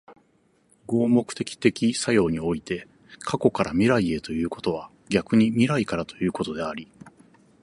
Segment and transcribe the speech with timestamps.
[0.87, 2.87] 合目的的作用において、
[3.19, 6.87] 過去から未来へということは逆に未来からということであり、